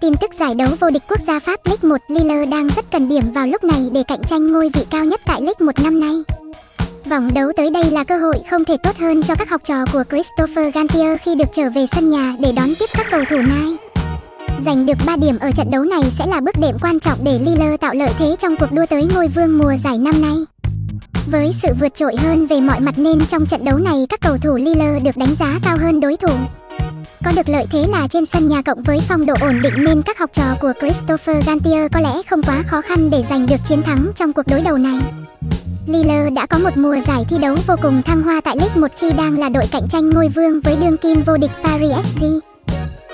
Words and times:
Tin 0.00 0.16
tức 0.20 0.30
giải 0.40 0.54
đấu 0.54 0.68
vô 0.80 0.90
địch 0.90 1.02
quốc 1.08 1.20
gia 1.26 1.40
Pháp 1.40 1.60
League 1.66 1.88
1 1.88 1.96
Lille 2.08 2.46
đang 2.46 2.68
rất 2.76 2.90
cần 2.92 3.08
điểm 3.08 3.32
vào 3.32 3.46
lúc 3.46 3.64
này 3.64 3.90
để 3.92 4.02
cạnh 4.02 4.20
tranh 4.28 4.52
ngôi 4.52 4.70
vị 4.74 4.80
cao 4.90 5.04
nhất 5.04 5.20
tại 5.26 5.40
League 5.40 5.66
1 5.66 5.72
năm 5.82 6.00
nay. 6.00 6.14
Vòng 7.04 7.34
đấu 7.34 7.52
tới 7.56 7.70
đây 7.70 7.84
là 7.90 8.04
cơ 8.04 8.18
hội 8.18 8.36
không 8.50 8.64
thể 8.64 8.76
tốt 8.82 8.96
hơn 8.98 9.22
cho 9.22 9.34
các 9.34 9.50
học 9.50 9.60
trò 9.64 9.84
của 9.92 10.02
Christopher 10.10 10.74
Gantier 10.74 11.20
khi 11.22 11.34
được 11.34 11.48
trở 11.52 11.70
về 11.70 11.86
sân 11.92 12.10
nhà 12.10 12.34
để 12.40 12.52
đón 12.56 12.68
tiếp 12.78 12.86
các 12.92 13.06
cầu 13.10 13.24
thủ 13.30 13.36
Nai. 13.36 13.76
Giành 14.64 14.86
được 14.86 14.98
3 15.06 15.16
điểm 15.16 15.38
ở 15.38 15.50
trận 15.52 15.70
đấu 15.70 15.84
này 15.84 16.02
sẽ 16.18 16.26
là 16.26 16.40
bước 16.40 16.54
đệm 16.60 16.76
quan 16.80 17.00
trọng 17.00 17.18
để 17.24 17.38
Lille 17.38 17.76
tạo 17.76 17.94
lợi 17.94 18.10
thế 18.18 18.36
trong 18.38 18.56
cuộc 18.56 18.72
đua 18.72 18.86
tới 18.86 19.08
ngôi 19.14 19.28
vương 19.28 19.58
mùa 19.58 19.72
giải 19.84 19.98
năm 19.98 20.20
nay. 20.22 20.36
Với 21.30 21.54
sự 21.62 21.68
vượt 21.80 21.94
trội 21.94 22.16
hơn 22.16 22.46
về 22.46 22.60
mọi 22.60 22.80
mặt 22.80 22.98
nên 22.98 23.20
trong 23.30 23.46
trận 23.46 23.64
đấu 23.64 23.78
này, 23.78 24.06
các 24.08 24.20
cầu 24.20 24.38
thủ 24.38 24.56
Lille 24.56 25.00
được 25.00 25.16
đánh 25.16 25.34
giá 25.40 25.58
cao 25.64 25.76
hơn 25.78 26.00
đối 26.00 26.16
thủ. 26.16 26.30
Có 27.24 27.32
được 27.36 27.48
lợi 27.48 27.66
thế 27.70 27.86
là 27.88 28.08
trên 28.10 28.26
sân 28.26 28.48
nhà 28.48 28.62
cộng 28.62 28.82
với 28.82 29.00
phong 29.08 29.26
độ 29.26 29.34
ổn 29.40 29.60
định 29.62 29.84
nên 29.84 30.02
các 30.02 30.18
học 30.18 30.30
trò 30.32 30.44
của 30.60 30.72
Christopher 30.80 31.46
Gantier 31.46 31.92
có 31.92 32.00
lẽ 32.00 32.22
không 32.30 32.42
quá 32.42 32.62
khó 32.66 32.80
khăn 32.80 33.10
để 33.10 33.24
giành 33.30 33.46
được 33.46 33.56
chiến 33.68 33.82
thắng 33.82 34.10
trong 34.16 34.32
cuộc 34.32 34.46
đối 34.46 34.60
đầu 34.60 34.78
này. 34.78 34.98
Lille 35.86 36.30
đã 36.30 36.46
có 36.46 36.58
một 36.58 36.76
mùa 36.76 36.96
giải 37.06 37.24
thi 37.28 37.38
đấu 37.38 37.56
vô 37.66 37.74
cùng 37.82 38.02
thăng 38.02 38.22
hoa 38.22 38.40
tại 38.44 38.56
League 38.56 38.76
1 38.76 38.88
khi 38.98 39.12
đang 39.12 39.38
là 39.38 39.48
đội 39.48 39.64
cạnh 39.70 39.88
tranh 39.90 40.10
ngôi 40.10 40.28
vương 40.28 40.60
với 40.60 40.76
đương 40.76 40.96
kim 40.96 41.22
vô 41.22 41.36
địch 41.36 41.50
Paris 41.62 42.06
SG. 42.06 42.24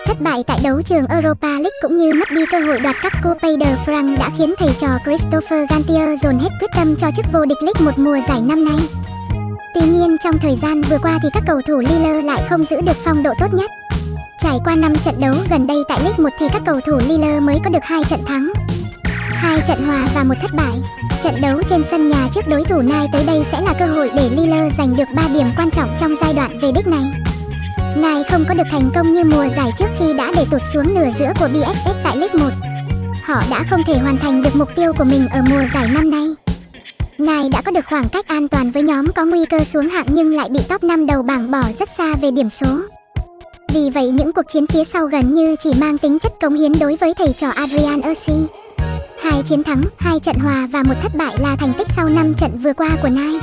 Thất 0.07 0.21
bại 0.21 0.45
tại 0.47 0.61
đấu 0.65 0.83
trường 0.83 1.07
Europa 1.07 1.49
League 1.49 1.79
cũng 1.83 1.97
như 1.97 2.13
mất 2.15 2.31
đi 2.31 2.47
cơ 2.51 2.61
hội 2.61 2.81
đoạt 2.81 2.97
cúp 3.03 3.13
Coupe 3.25 3.57
de 3.61 3.77
France 3.87 4.19
đã 4.19 4.31
khiến 4.39 4.55
thầy 4.59 4.71
trò 4.79 4.89
Christopher 5.05 5.71
Gantier 5.71 6.23
dồn 6.23 6.39
hết 6.39 6.49
quyết 6.61 6.71
tâm 6.77 6.97
cho 6.97 7.11
chức 7.17 7.27
vô 7.33 7.45
địch 7.45 7.63
League 7.63 7.85
một 7.85 7.99
mùa 7.99 8.19
giải 8.29 8.41
năm 8.41 8.65
nay. 8.65 8.77
Tuy 9.75 9.83
nhiên, 9.87 10.17
trong 10.25 10.39
thời 10.39 10.57
gian 10.63 10.83
vừa 10.83 10.99
qua 11.03 11.19
thì 11.23 11.29
các 11.33 11.43
cầu 11.47 11.61
thủ 11.67 11.79
Lille 11.79 12.23
lại 12.23 12.43
không 12.51 12.65
giữ 12.71 12.81
được 12.81 12.97
phong 13.05 13.23
độ 13.23 13.31
tốt 13.41 13.55
nhất. 13.55 13.71
Trải 14.45 14.59
qua 14.65 14.75
5 14.75 14.93
trận 15.05 15.15
đấu 15.21 15.35
gần 15.51 15.67
đây 15.67 15.77
tại 15.89 16.01
League 16.03 16.25
1 16.25 16.29
thì 16.39 16.47
các 16.53 16.63
cầu 16.67 16.81
thủ 16.81 16.99
Lille 17.09 17.41
mới 17.41 17.59
có 17.65 17.71
được 17.71 17.85
2 17.85 18.03
trận 18.11 18.21
thắng, 18.27 18.53
hai 19.31 19.61
trận 19.69 19.87
hòa 19.87 20.09
và 20.15 20.25
một 20.25 20.35
thất 20.43 20.51
bại. 20.55 20.73
Trận 21.23 21.35
đấu 21.41 21.63
trên 21.69 21.83
sân 21.91 22.09
nhà 22.09 22.29
trước 22.35 22.49
đối 22.49 22.65
thủ 22.65 22.83
Nai 22.83 23.09
tới 23.13 23.25
đây 23.27 23.45
sẽ 23.53 23.61
là 23.61 23.75
cơ 23.79 23.87
hội 23.87 24.11
để 24.17 24.31
Lille 24.37 24.71
giành 24.79 24.97
được 24.97 25.05
3 25.15 25.23
điểm 25.35 25.47
quan 25.57 25.71
trọng 25.71 25.89
trong 26.01 26.15
giai 26.21 26.35
đoạn 26.35 26.59
về 26.63 26.73
đích 26.73 26.87
này. 26.87 27.03
Nai 27.97 28.25
không 28.31 28.45
có 28.49 28.55
được 28.55 28.65
thành 28.71 28.91
công 28.95 29.15
như 29.15 29.25
mùa 29.25 29.47
giải 29.57 29.73
trước 29.79 29.87
khi 29.99 30.13
đã 30.13 30.33
để 30.37 30.47
tụt 30.51 30.63
xuống 30.75 30.95
nửa 30.95 31.09
giữa 31.19 31.33
của 31.41 31.49
BSS 31.49 31.97
tại 32.05 32.17
League 32.17 32.41
1. 32.41 32.51
Họ 33.25 33.43
đã 33.51 33.65
không 33.71 33.81
thể 33.87 33.99
hoàn 33.99 34.17
thành 34.17 34.43
được 34.43 34.57
mục 34.57 34.69
tiêu 34.77 34.93
của 34.99 35.05
mình 35.05 35.29
ở 35.29 35.43
mùa 35.51 35.63
giải 35.75 35.89
năm 35.95 36.11
nay. 36.11 36.29
Nai 37.19 37.49
đã 37.49 37.63
có 37.63 37.71
được 37.71 37.87
khoảng 37.89 38.09
cách 38.09 38.29
an 38.29 38.49
toàn 38.49 38.71
với 38.71 38.83
nhóm 38.83 39.13
có 39.13 39.25
nguy 39.25 39.47
cơ 39.47 39.65
xuống 39.65 39.89
hạng 39.89 40.07
nhưng 40.09 40.37
lại 40.37 40.49
bị 40.49 40.61
top 40.69 40.85
5 40.85 41.07
đầu 41.07 41.23
bảng 41.23 41.51
bỏ 41.51 41.63
rất 41.79 41.89
xa 41.99 42.15
về 42.23 42.31
điểm 42.31 42.51
số. 42.51 42.67
Vì 43.75 43.91
vậy 43.91 44.11
những 44.11 44.33
cuộc 44.33 44.43
chiến 44.49 44.67
phía 44.67 44.85
sau 44.85 45.07
gần 45.07 45.35
như 45.35 45.57
chỉ 45.57 45.73
mang 45.81 45.99
tính 45.99 46.19
chất 46.19 46.33
cống 46.41 46.55
hiến 46.55 46.73
đối 46.81 46.97
với 46.97 47.15
thầy 47.15 47.33
trò 47.33 47.49
Adrian 47.49 48.01
Ursi. 48.11 48.33
Hai 49.23 49.43
chiến 49.43 49.63
thắng, 49.63 49.83
hai 49.97 50.21
trận 50.21 50.37
hòa 50.37 50.69
và 50.73 50.83
một 50.83 50.95
thất 51.03 51.15
bại 51.15 51.37
là 51.41 51.57
thành 51.57 51.73
tích 51.79 51.87
sau 51.97 52.09
5 52.09 52.35
trận 52.35 52.59
vừa 52.59 52.73
qua 52.73 52.91
của 53.03 53.09
Nai. 53.09 53.41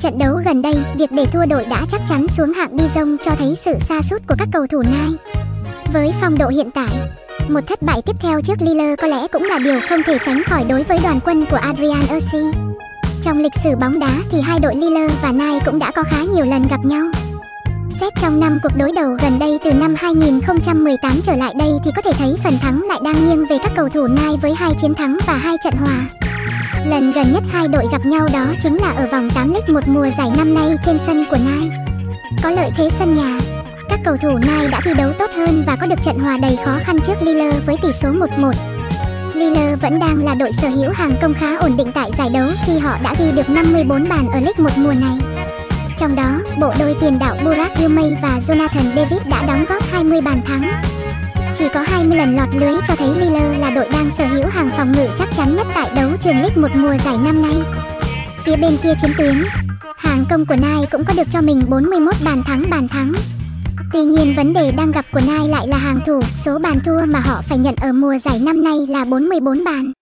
Trận 0.00 0.18
đấu 0.18 0.40
gần 0.44 0.62
đây, 0.62 0.74
việc 0.94 1.12
để 1.12 1.26
thua 1.26 1.46
đội 1.46 1.64
đã 1.64 1.86
chắc 1.90 2.00
chắn 2.08 2.26
xuống 2.36 2.52
hạng 2.52 2.76
Dijon 2.76 3.16
cho 3.24 3.30
thấy 3.38 3.56
sự 3.64 3.74
xa 3.88 4.02
sút 4.02 4.22
của 4.28 4.34
các 4.38 4.48
cầu 4.52 4.66
thủ 4.66 4.82
Nai. 4.82 5.10
Với 5.92 6.12
phong 6.20 6.38
độ 6.38 6.48
hiện 6.48 6.70
tại, 6.70 6.94
một 7.48 7.60
thất 7.66 7.82
bại 7.82 8.02
tiếp 8.02 8.16
theo 8.20 8.40
trước 8.40 8.62
Lille 8.62 8.96
có 8.96 9.06
lẽ 9.06 9.28
cũng 9.28 9.44
là 9.44 9.58
điều 9.64 9.80
không 9.88 10.02
thể 10.02 10.18
tránh 10.26 10.42
khỏi 10.46 10.64
đối 10.64 10.82
với 10.82 10.98
đoàn 11.02 11.20
quân 11.24 11.44
của 11.50 11.56
Adrian 11.56 12.02
Ursi. 12.16 12.58
Trong 13.22 13.40
lịch 13.40 13.54
sử 13.64 13.70
bóng 13.80 13.98
đá 13.98 14.12
thì 14.30 14.40
hai 14.40 14.60
đội 14.60 14.76
Lille 14.76 15.08
và 15.22 15.32
Nai 15.32 15.60
cũng 15.66 15.78
đã 15.78 15.90
có 15.90 16.02
khá 16.02 16.22
nhiều 16.34 16.44
lần 16.44 16.66
gặp 16.70 16.84
nhau. 16.84 17.04
Xét 18.02 18.14
trong 18.22 18.40
năm 18.40 18.58
cuộc 18.62 18.76
đối 18.76 18.92
đầu 18.92 19.16
gần 19.22 19.38
đây 19.38 19.58
từ 19.64 19.72
năm 19.72 19.94
2018 19.98 21.12
trở 21.26 21.34
lại 21.34 21.54
đây 21.58 21.72
thì 21.84 21.90
có 21.96 22.02
thể 22.02 22.12
thấy 22.18 22.36
phần 22.44 22.58
thắng 22.58 22.82
lại 22.82 23.00
đang 23.04 23.28
nghiêng 23.28 23.46
về 23.46 23.58
các 23.62 23.72
cầu 23.76 23.88
thủ 23.88 24.06
Nai 24.06 24.36
với 24.42 24.54
hai 24.54 24.74
chiến 24.80 24.94
thắng 24.94 25.18
và 25.26 25.34
hai 25.34 25.56
trận 25.64 25.74
hòa. 25.74 26.06
Lần 26.86 27.12
gần 27.12 27.32
nhất 27.32 27.42
hai 27.52 27.68
đội 27.68 27.84
gặp 27.92 28.06
nhau 28.06 28.28
đó 28.32 28.46
chính 28.62 28.76
là 28.76 28.90
ở 28.90 29.06
vòng 29.12 29.30
8 29.34 29.52
League 29.52 29.74
một 29.74 29.88
mùa 29.88 30.06
giải 30.18 30.30
năm 30.36 30.54
nay 30.54 30.76
trên 30.86 30.98
sân 31.06 31.24
của 31.30 31.36
Nai. 31.44 31.70
Có 32.42 32.50
lợi 32.50 32.70
thế 32.76 32.88
sân 32.98 33.14
nhà, 33.14 33.40
các 33.88 34.00
cầu 34.04 34.16
thủ 34.16 34.38
Nai 34.46 34.68
đã 34.68 34.80
thi 34.84 34.90
đấu 34.94 35.12
tốt 35.18 35.30
hơn 35.36 35.64
và 35.66 35.76
có 35.76 35.86
được 35.86 36.02
trận 36.04 36.18
hòa 36.18 36.38
đầy 36.42 36.58
khó 36.64 36.78
khăn 36.84 36.98
trước 37.06 37.22
Lille 37.22 37.52
với 37.66 37.76
tỷ 37.82 37.88
số 37.92 38.08
1-1. 38.08 38.52
Lille 39.34 39.76
vẫn 39.76 39.98
đang 39.98 40.24
là 40.24 40.34
đội 40.34 40.52
sở 40.52 40.68
hữu 40.68 40.90
hàng 40.92 41.14
công 41.22 41.34
khá 41.34 41.56
ổn 41.56 41.76
định 41.76 41.92
tại 41.94 42.10
giải 42.18 42.28
đấu 42.34 42.48
khi 42.66 42.78
họ 42.78 42.98
đã 43.02 43.14
ghi 43.18 43.32
được 43.32 43.50
54 43.50 44.08
bàn 44.08 44.26
ở 44.32 44.40
League 44.40 44.64
một 44.64 44.72
mùa 44.76 44.94
này. 45.00 45.31
Trong 45.98 46.16
đó, 46.16 46.38
bộ 46.60 46.72
đôi 46.78 46.96
tiền 47.00 47.18
đạo 47.18 47.36
Burak 47.44 47.74
Yilmaz 47.74 48.16
và 48.22 48.38
Jonathan 48.46 48.94
David 48.96 49.22
đã 49.30 49.46
đóng 49.46 49.64
góp 49.68 49.82
20 49.92 50.20
bàn 50.20 50.40
thắng. 50.46 50.82
Chỉ 51.58 51.64
có 51.74 51.80
20 51.80 52.18
lần 52.18 52.36
lọt 52.36 52.48
lưới 52.54 52.74
cho 52.88 52.94
thấy 52.96 53.08
Lille 53.08 53.58
là 53.58 53.70
đội 53.70 53.88
đang 53.92 54.10
sở 54.18 54.26
hữu 54.26 54.46
hàng 54.46 54.70
phòng 54.76 54.92
ngự 54.92 55.08
chắc 55.18 55.28
chắn 55.36 55.56
nhất 55.56 55.66
tại 55.74 55.90
đấu 55.96 56.10
trường 56.20 56.36
League 56.36 56.56
một 56.56 56.68
mùa 56.74 56.94
giải 57.04 57.16
năm 57.24 57.42
nay. 57.42 57.54
Phía 58.44 58.56
bên 58.56 58.76
kia 58.82 58.94
chiến 59.02 59.10
tuyến, 59.18 59.34
hàng 59.96 60.24
công 60.30 60.46
của 60.46 60.56
Nai 60.56 60.86
cũng 60.92 61.04
có 61.04 61.12
được 61.16 61.28
cho 61.32 61.40
mình 61.40 61.64
41 61.68 62.14
bàn 62.24 62.42
thắng 62.46 62.70
bàn 62.70 62.88
thắng. 62.88 63.12
Tuy 63.92 64.02
nhiên 64.02 64.34
vấn 64.36 64.52
đề 64.52 64.72
đang 64.72 64.92
gặp 64.92 65.04
của 65.12 65.20
Nai 65.26 65.48
lại 65.48 65.68
là 65.68 65.76
hàng 65.76 66.00
thủ, 66.06 66.20
số 66.44 66.58
bàn 66.58 66.80
thua 66.84 67.06
mà 67.06 67.20
họ 67.20 67.42
phải 67.48 67.58
nhận 67.58 67.74
ở 67.76 67.92
mùa 67.92 68.14
giải 68.24 68.38
năm 68.38 68.64
nay 68.64 68.86
là 68.88 69.04
44 69.04 69.64
bàn. 69.64 69.92